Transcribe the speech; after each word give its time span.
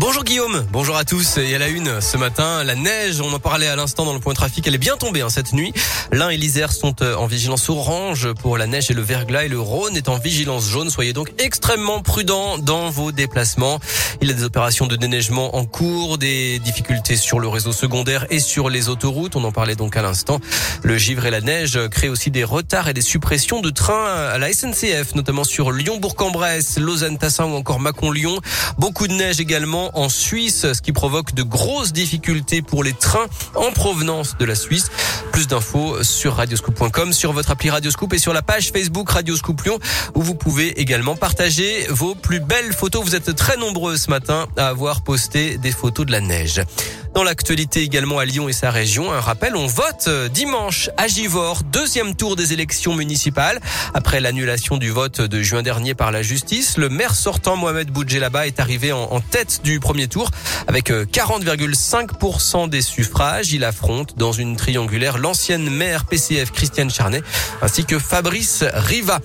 Bonjour 0.00 0.24
Guillaume, 0.24 0.64
bonjour 0.72 0.96
à 0.96 1.04
tous. 1.04 1.36
Et 1.36 1.54
à 1.54 1.58
la 1.58 1.68
une 1.68 2.00
ce 2.00 2.16
matin, 2.16 2.64
la 2.64 2.74
neige, 2.74 3.20
on 3.20 3.30
en 3.34 3.38
parlait 3.38 3.66
à 3.66 3.76
l'instant 3.76 4.06
dans 4.06 4.14
le 4.14 4.18
point 4.18 4.32
trafic, 4.32 4.66
elle 4.66 4.74
est 4.74 4.78
bien 4.78 4.96
tombée 4.96 5.20
hein, 5.20 5.28
cette 5.28 5.52
nuit. 5.52 5.74
L'Ain 6.10 6.30
et 6.30 6.38
l'Isère 6.38 6.72
sont 6.72 6.94
euh, 7.02 7.14
en 7.16 7.26
vigilance 7.26 7.68
orange 7.68 8.32
pour 8.32 8.56
la 8.56 8.66
neige 8.66 8.90
et 8.90 8.94
le 8.94 9.02
verglas 9.02 9.44
et 9.44 9.48
le 9.48 9.60
Rhône 9.60 9.98
est 9.98 10.08
en 10.08 10.16
vigilance 10.16 10.70
jaune. 10.70 10.88
Soyez 10.88 11.12
donc 11.12 11.34
extrêmement 11.36 12.00
prudents 12.00 12.56
dans 12.56 12.88
vos 12.88 13.12
déplacements. 13.12 13.78
Il 14.22 14.28
y 14.28 14.30
a 14.30 14.34
des 14.34 14.44
opérations 14.44 14.86
de 14.86 14.96
déneigement 14.96 15.54
en 15.54 15.66
cours, 15.66 16.16
des 16.16 16.60
difficultés 16.60 17.16
sur 17.16 17.38
le 17.38 17.48
réseau 17.48 17.72
secondaire 17.72 18.24
et 18.30 18.40
sur 18.40 18.70
les 18.70 18.88
autoroutes. 18.88 19.36
On 19.36 19.44
en 19.44 19.52
parlait 19.52 19.76
donc 19.76 19.98
à 19.98 20.02
l'instant. 20.02 20.40
Le 20.82 20.96
givre 20.96 21.26
et 21.26 21.30
la 21.30 21.42
neige 21.42 21.78
créent 21.90 22.08
aussi 22.08 22.30
des 22.30 22.44
retards 22.44 22.88
et 22.88 22.94
des 22.94 23.02
suppressions 23.02 23.60
de 23.60 23.68
trains 23.68 24.06
à 24.06 24.38
la 24.38 24.50
SNCF, 24.50 25.14
notamment 25.14 25.44
sur 25.44 25.72
Lyon-Bourg-en-Bresse, 25.72 26.78
Lausanne-Tassin 26.78 27.44
ou 27.44 27.54
encore 27.54 27.80
Mâcon-Lyon. 27.80 28.40
Beaucoup 28.78 29.06
de 29.06 29.12
neige 29.12 29.40
également 29.40 29.89
en 29.94 30.08
Suisse, 30.08 30.72
ce 30.72 30.82
qui 30.82 30.92
provoque 30.92 31.34
de 31.34 31.42
grosses 31.42 31.92
difficultés 31.92 32.62
pour 32.62 32.84
les 32.84 32.92
trains 32.92 33.26
en 33.54 33.70
provenance 33.72 34.36
de 34.38 34.44
la 34.44 34.54
Suisse. 34.54 34.90
Plus 35.32 35.46
d'infos 35.46 36.02
sur 36.02 36.34
radioscoop.com, 36.36 37.12
sur 37.12 37.32
votre 37.32 37.50
appli 37.50 37.70
Radioscoop 37.70 38.12
et 38.12 38.18
sur 38.18 38.32
la 38.32 38.42
page 38.42 38.70
Facebook 38.72 39.10
Radioscoop 39.10 39.62
Lyon 39.62 39.78
où 40.14 40.22
vous 40.22 40.34
pouvez 40.34 40.80
également 40.80 41.16
partager 41.16 41.86
vos 41.88 42.14
plus 42.14 42.40
belles 42.40 42.72
photos. 42.72 43.04
Vous 43.04 43.14
êtes 43.14 43.34
très 43.36 43.56
nombreux 43.56 43.96
ce 43.96 44.10
matin 44.10 44.46
à 44.56 44.68
avoir 44.68 45.02
posté 45.02 45.58
des 45.58 45.72
photos 45.72 46.06
de 46.06 46.12
la 46.12 46.20
neige. 46.20 46.62
Dans 47.14 47.24
l'actualité 47.24 47.82
également 47.82 48.18
à 48.18 48.24
Lyon 48.24 48.48
et 48.48 48.52
sa 48.52 48.70
région, 48.70 49.12
un 49.12 49.20
rappel, 49.20 49.56
on 49.56 49.66
vote 49.66 50.08
dimanche 50.32 50.90
à 50.96 51.08
Givors, 51.08 51.64
deuxième 51.64 52.14
tour 52.14 52.36
des 52.36 52.52
élections 52.52 52.94
municipales. 52.94 53.60
Après 53.94 54.20
l'annulation 54.20 54.76
du 54.76 54.90
vote 54.90 55.20
de 55.20 55.42
juin 55.42 55.62
dernier 55.62 55.94
par 55.94 56.12
la 56.12 56.22
justice, 56.22 56.76
le 56.76 56.88
maire 56.88 57.16
sortant 57.16 57.56
Mohamed 57.56 57.90
Boudjelaba 57.90 58.46
est 58.46 58.60
arrivé 58.60 58.92
en, 58.92 59.20
tête 59.20 59.60
du 59.64 59.80
premier 59.80 60.06
tour 60.06 60.30
avec 60.68 60.90
40,5% 60.90 62.68
des 62.68 62.82
suffrages. 62.82 63.52
Il 63.52 63.64
affronte 63.64 64.16
dans 64.16 64.32
une 64.32 64.56
triangulaire 64.56 65.18
l'ancienne 65.18 65.68
maire 65.68 66.04
PCF 66.04 66.52
Christiane 66.52 66.90
Charnet 66.90 67.22
ainsi 67.60 67.84
que 67.84 67.98
Fabrice 67.98 68.64
Riva. 68.72 69.18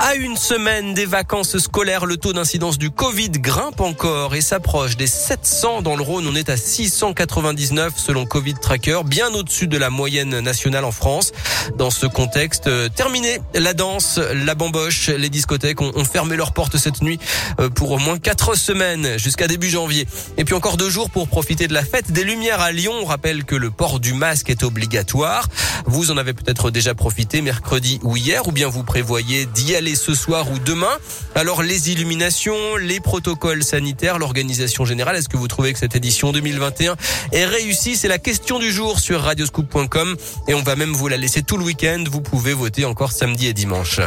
À 0.00 0.14
une 0.14 0.36
semaine 0.36 0.94
des 0.94 1.06
vacances 1.06 1.58
scolaires, 1.58 2.06
le 2.06 2.16
taux 2.16 2.32
d'incidence 2.32 2.78
du 2.78 2.88
Covid 2.88 3.30
grimpe 3.30 3.80
encore 3.80 4.36
et 4.36 4.40
s'approche 4.40 4.96
des 4.96 5.08
700 5.08 5.82
dans 5.82 5.96
le 5.96 6.02
Rhône. 6.04 6.24
On 6.28 6.36
est 6.36 6.50
à 6.50 6.56
699 6.56 7.94
selon 7.96 8.24
Covid 8.24 8.54
Tracker, 8.54 9.00
bien 9.04 9.34
au-dessus 9.34 9.66
de 9.66 9.76
la 9.76 9.90
moyenne 9.90 10.38
nationale 10.38 10.84
en 10.84 10.92
France. 10.92 11.32
Dans 11.76 11.90
ce 11.90 12.06
contexte, 12.06 12.68
euh, 12.68 12.88
terminé 12.88 13.40
la 13.54 13.74
danse, 13.74 14.18
la 14.18 14.54
bamboche, 14.54 15.08
les 15.08 15.28
discothèques 15.30 15.80
ont, 15.80 16.04
fermé 16.04 16.36
leurs 16.36 16.52
portes 16.52 16.76
cette 16.76 17.02
nuit 17.02 17.18
euh, 17.58 17.68
pour 17.68 17.90
au 17.90 17.98
moins 17.98 18.18
quatre 18.18 18.54
semaines 18.54 19.18
jusqu'à 19.18 19.48
début 19.48 19.68
janvier. 19.68 20.06
Et 20.36 20.44
puis 20.44 20.54
encore 20.54 20.76
deux 20.76 20.90
jours 20.90 21.10
pour 21.10 21.26
profiter 21.26 21.66
de 21.66 21.74
la 21.74 21.84
fête 21.84 22.12
des 22.12 22.22
Lumières 22.22 22.60
à 22.60 22.70
Lyon. 22.70 22.92
On 23.02 23.04
rappelle 23.04 23.44
que 23.44 23.56
le 23.56 23.72
port 23.72 23.98
du 23.98 24.14
masque 24.14 24.48
est 24.48 24.62
obligatoire. 24.62 25.48
Vous 25.86 26.12
en 26.12 26.16
avez 26.16 26.34
peut-être 26.34 26.70
déjà 26.70 26.94
profité 26.94 27.42
mercredi 27.42 27.98
ou 28.04 28.16
hier, 28.16 28.46
ou 28.46 28.52
bien 28.52 28.68
vous 28.68 28.84
prévoyez 28.84 29.46
d'y 29.46 29.74
aller 29.74 29.87
ce 29.94 30.14
soir 30.14 30.50
ou 30.50 30.58
demain. 30.58 30.98
Alors 31.34 31.62
les 31.62 31.90
illuminations, 31.90 32.76
les 32.76 33.00
protocoles 33.00 33.62
sanitaires, 33.62 34.18
l'organisation 34.18 34.84
générale, 34.84 35.16
est-ce 35.16 35.28
que 35.28 35.36
vous 35.36 35.48
trouvez 35.48 35.72
que 35.72 35.78
cette 35.78 35.96
édition 35.96 36.32
2021 36.32 36.96
est 37.32 37.44
réussie? 37.44 37.96
C'est 37.96 38.08
la 38.08 38.18
question 38.18 38.58
du 38.58 38.72
jour 38.72 39.00
sur 39.00 39.20
radioscoop.com 39.20 40.16
et 40.48 40.54
on 40.54 40.62
va 40.62 40.76
même 40.76 40.92
vous 40.92 41.08
la 41.08 41.16
laisser 41.16 41.42
tout 41.42 41.56
le 41.56 41.64
week-end. 41.64 42.04
Vous 42.10 42.20
pouvez 42.20 42.52
voter 42.52 42.84
encore 42.84 43.12
samedi 43.12 43.46
et 43.46 43.54
dimanche. 43.54 44.00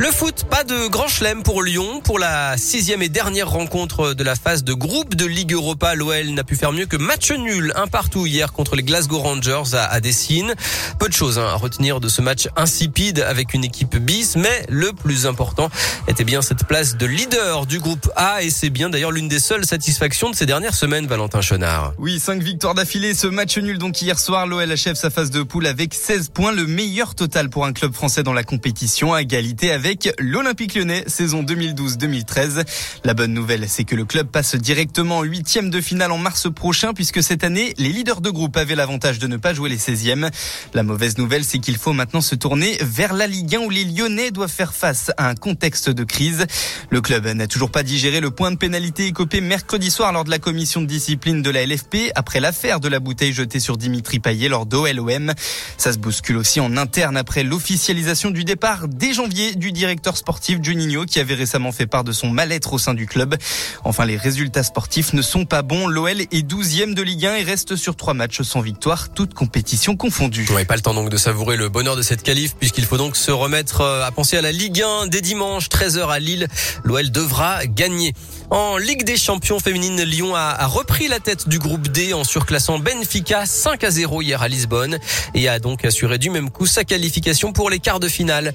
Le 0.00 0.12
foot, 0.12 0.44
pas 0.48 0.62
de 0.62 0.86
grand 0.86 1.08
chelem 1.08 1.42
pour 1.42 1.60
Lyon. 1.60 2.00
Pour 2.04 2.20
la 2.20 2.56
sixième 2.56 3.02
et 3.02 3.08
dernière 3.08 3.50
rencontre 3.50 4.14
de 4.14 4.22
la 4.22 4.36
phase 4.36 4.62
de 4.62 4.72
groupe 4.72 5.16
de 5.16 5.26
Ligue 5.26 5.54
Europa, 5.54 5.96
l'OL 5.96 6.28
n'a 6.34 6.44
pu 6.44 6.54
faire 6.54 6.70
mieux 6.70 6.86
que 6.86 6.96
match 6.96 7.32
nul, 7.32 7.72
un 7.74 7.88
partout 7.88 8.24
hier 8.24 8.52
contre 8.52 8.76
les 8.76 8.84
Glasgow 8.84 9.18
Rangers 9.18 9.74
à, 9.74 10.00
Dessine. 10.00 10.54
Peu 11.00 11.08
de 11.08 11.12
choses 11.12 11.40
hein, 11.40 11.48
à 11.48 11.56
retenir 11.56 11.98
de 11.98 12.08
ce 12.08 12.22
match 12.22 12.46
insipide 12.54 13.18
avec 13.26 13.54
une 13.54 13.64
équipe 13.64 13.96
bis, 13.96 14.36
mais 14.36 14.66
le 14.68 14.92
plus 14.92 15.26
important 15.26 15.68
était 16.06 16.22
bien 16.22 16.42
cette 16.42 16.64
place 16.64 16.96
de 16.96 17.06
leader 17.06 17.66
du 17.66 17.80
groupe 17.80 18.08
A 18.14 18.44
et 18.44 18.50
c'est 18.50 18.70
bien 18.70 18.90
d'ailleurs 18.90 19.10
l'une 19.10 19.28
des 19.28 19.40
seules 19.40 19.66
satisfactions 19.66 20.30
de 20.30 20.36
ces 20.36 20.46
dernières 20.46 20.76
semaines, 20.76 21.08
Valentin 21.08 21.40
Chenard. 21.40 21.94
Oui, 21.98 22.20
cinq 22.20 22.40
victoires 22.40 22.74
d'affilée. 22.74 23.14
Ce 23.14 23.26
match 23.26 23.58
nul 23.58 23.78
donc 23.78 24.00
hier 24.00 24.20
soir, 24.20 24.46
l'OL 24.46 24.70
achève 24.70 24.94
sa 24.94 25.10
phase 25.10 25.32
de 25.32 25.42
poule 25.42 25.66
avec 25.66 25.92
16 25.92 26.28
points, 26.28 26.52
le 26.52 26.68
meilleur 26.68 27.16
total 27.16 27.50
pour 27.50 27.66
un 27.66 27.72
club 27.72 27.92
français 27.92 28.22
dans 28.22 28.32
la 28.32 28.44
compétition, 28.44 29.12
à 29.12 29.22
égalité 29.22 29.72
avec 29.72 29.87
l'Olympique 30.18 30.74
lyonnais, 30.74 31.04
saison 31.06 31.42
2012-2013. 31.42 32.64
La 33.04 33.14
bonne 33.14 33.32
nouvelle, 33.32 33.68
c'est 33.68 33.84
que 33.84 33.94
le 33.94 34.04
club 34.04 34.28
passe 34.28 34.54
directement 34.54 35.18
en 35.18 35.22
huitième 35.22 35.70
de 35.70 35.80
finale 35.80 36.12
en 36.12 36.18
mars 36.18 36.48
prochain, 36.52 36.92
puisque 36.92 37.22
cette 37.22 37.44
année, 37.44 37.74
les 37.78 37.88
leaders 37.88 38.20
de 38.20 38.30
groupe 38.30 38.56
avaient 38.56 38.74
l'avantage 38.74 39.18
de 39.18 39.26
ne 39.26 39.36
pas 39.36 39.54
jouer 39.54 39.70
les 39.70 39.78
16e. 39.78 40.30
La 40.74 40.82
mauvaise 40.82 41.16
nouvelle, 41.16 41.44
c'est 41.44 41.58
qu'il 41.58 41.76
faut 41.76 41.92
maintenant 41.92 42.20
se 42.20 42.34
tourner 42.34 42.76
vers 42.82 43.14
la 43.14 43.26
Ligue 43.26 43.56
1 43.56 43.60
où 43.60 43.70
les 43.70 43.84
Lyonnais 43.84 44.30
doivent 44.30 44.50
faire 44.50 44.74
face 44.74 45.10
à 45.16 45.28
un 45.28 45.34
contexte 45.34 45.88
de 45.88 46.04
crise. 46.04 46.44
Le 46.90 47.00
club 47.00 47.26
n'a 47.26 47.46
toujours 47.46 47.70
pas 47.70 47.82
digéré 47.82 48.20
le 48.20 48.30
point 48.30 48.50
de 48.50 48.56
pénalité 48.56 49.06
écopé 49.06 49.40
mercredi 49.40 49.90
soir 49.90 50.12
lors 50.12 50.24
de 50.24 50.30
la 50.30 50.38
commission 50.38 50.82
de 50.82 50.86
discipline 50.86 51.40
de 51.40 51.50
la 51.50 51.64
LFP 51.64 52.12
après 52.14 52.40
l'affaire 52.40 52.80
de 52.80 52.88
la 52.88 53.00
bouteille 53.00 53.32
jetée 53.32 53.60
sur 53.60 53.76
Dimitri 53.78 54.18
Payet 54.20 54.48
lors 54.48 54.66
d'OLOM. 54.66 55.32
Ça 55.78 55.92
se 55.92 55.98
bouscule 55.98 56.36
aussi 56.36 56.60
en 56.60 56.76
interne 56.76 57.16
après 57.16 57.42
l'officialisation 57.42 58.30
du 58.30 58.44
départ 58.44 58.88
dès 58.88 59.14
janvier 59.14 59.54
du 59.54 59.72
directeur 59.78 60.16
sportif 60.16 60.58
Juninho 60.60 61.06
qui 61.06 61.20
avait 61.20 61.34
récemment 61.34 61.70
fait 61.70 61.86
part 61.86 62.02
de 62.02 62.10
son 62.10 62.28
mal-être 62.28 62.72
au 62.72 62.78
sein 62.78 62.94
du 62.94 63.06
club. 63.06 63.36
Enfin, 63.84 64.04
les 64.04 64.16
résultats 64.16 64.64
sportifs 64.64 65.12
ne 65.12 65.22
sont 65.22 65.44
pas 65.44 65.62
bons. 65.62 65.86
L'OL 65.86 66.20
est 66.20 66.46
12e 66.46 66.94
de 66.94 67.02
Ligue 67.02 67.26
1 67.26 67.36
et 67.36 67.42
reste 67.44 67.76
sur 67.76 67.94
trois 67.94 68.12
matchs 68.12 68.42
sans 68.42 68.60
victoire, 68.60 69.10
toutes 69.10 69.34
compétitions 69.34 69.96
confondues. 69.96 70.48
Ouais, 70.50 70.64
pas 70.64 70.74
le 70.74 70.82
temps 70.82 70.94
donc 70.94 71.10
de 71.10 71.16
savourer 71.16 71.56
le 71.56 71.68
bonheur 71.68 71.94
de 71.94 72.02
cette 72.02 72.24
qualif 72.24 72.56
puisqu'il 72.56 72.84
faut 72.84 72.96
donc 72.96 73.16
se 73.16 73.30
remettre 73.30 73.82
euh, 73.82 74.04
à 74.04 74.10
penser 74.10 74.36
à 74.36 74.42
la 74.42 74.50
Ligue 74.50 74.82
1 74.82 75.06
dès 75.06 75.20
dimanche 75.20 75.68
13h 75.68 76.08
à 76.08 76.18
Lille. 76.18 76.48
L'OL 76.82 77.10
devra 77.12 77.64
gagner. 77.66 78.14
En 78.50 78.78
Ligue 78.78 79.04
des 79.04 79.16
Champions 79.16 79.60
féminines, 79.60 80.02
Lyon 80.02 80.34
a, 80.34 80.66
repris 80.66 81.06
la 81.06 81.20
tête 81.20 81.48
du 81.48 81.58
groupe 81.58 81.88
D 81.88 82.14
en 82.14 82.24
surclassant 82.24 82.78
Benfica 82.78 83.46
5 83.46 83.84
à 83.84 83.90
0 83.90 84.22
hier 84.22 84.42
à 84.42 84.48
Lisbonne 84.48 84.98
et 85.34 85.48
a 85.48 85.58
donc 85.58 85.84
assuré 85.84 86.18
du 86.18 86.30
même 86.30 86.50
coup 86.50 86.66
sa 86.66 86.84
qualification 86.84 87.52
pour 87.52 87.70
les 87.70 87.78
quarts 87.78 88.00
de 88.00 88.08
finale. 88.08 88.54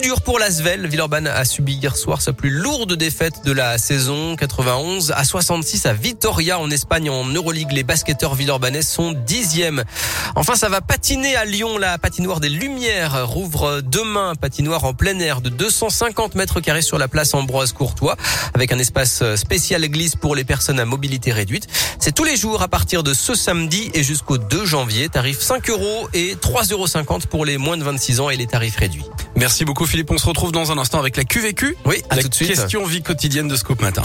Coup 0.00 0.06
dur 0.06 0.22
pour 0.22 0.38
l'Asvel. 0.38 0.86
Villeurbanne 0.86 1.26
a 1.26 1.44
subi 1.44 1.74
hier 1.74 1.94
soir 1.94 2.22
sa 2.22 2.32
plus 2.32 2.48
lourde 2.48 2.94
défaite 2.94 3.44
de 3.44 3.52
la 3.52 3.76
saison 3.76 4.34
91 4.34 5.12
à 5.14 5.24
66 5.24 5.84
à 5.84 5.92
Vitoria 5.92 6.58
en 6.58 6.70
Espagne 6.70 7.10
en 7.10 7.26
Euroleague. 7.26 7.72
Les 7.72 7.82
basketteurs 7.82 8.34
villeurbanais 8.34 8.80
sont 8.80 9.12
dixièmes. 9.12 9.84
Enfin, 10.36 10.54
ça 10.54 10.70
va 10.70 10.80
patiner 10.80 11.36
à 11.36 11.44
Lyon. 11.44 11.76
La 11.76 11.98
patinoire 11.98 12.40
des 12.40 12.48
Lumières 12.48 13.28
rouvre 13.28 13.82
demain. 13.82 14.34
Patinoire 14.40 14.84
en 14.84 14.94
plein 14.94 15.18
air 15.18 15.42
de 15.42 15.50
250 15.50 16.34
mètres 16.34 16.60
carrés 16.60 16.80
sur 16.80 16.96
la 16.96 17.08
place 17.08 17.34
Ambroise 17.34 17.72
Courtois 17.72 18.16
avec 18.54 18.72
un 18.72 18.78
espace 18.78 19.22
spécial 19.34 19.86
glisse 19.88 20.16
pour 20.16 20.34
les 20.34 20.44
personnes 20.44 20.80
à 20.80 20.86
mobilité 20.86 21.30
réduite. 21.30 21.66
C'est 21.98 22.14
tous 22.14 22.24
les 22.24 22.36
jours 22.36 22.62
à 22.62 22.68
partir 22.68 23.02
de 23.02 23.12
ce 23.12 23.34
samedi 23.34 23.90
et 23.92 24.02
jusqu'au 24.02 24.38
2 24.38 24.64
janvier. 24.64 25.10
Tarif 25.10 25.40
5 25.40 25.68
euros 25.68 26.08
et 26.14 26.36
3,50 26.36 26.72
euros 26.72 27.18
pour 27.28 27.44
les 27.44 27.58
moins 27.58 27.76
de 27.76 27.84
26 27.84 28.20
ans 28.20 28.30
et 28.30 28.36
les 28.36 28.46
tarifs 28.46 28.76
réduits. 28.76 29.04
Merci 29.36 29.64
beaucoup 29.64 29.86
Philippe. 29.90 30.10
On 30.12 30.18
se 30.18 30.26
retrouve 30.26 30.52
dans 30.52 30.70
un 30.70 30.78
instant 30.78 31.00
avec 31.00 31.16
la 31.16 31.24
QVQ. 31.24 31.76
Oui, 31.84 32.02
à 32.10 32.16
la 32.16 32.22
question 32.22 32.84
vie 32.86 33.02
quotidienne 33.02 33.48
de 33.48 33.56
Scoop 33.56 33.82
Matin. 33.82 34.02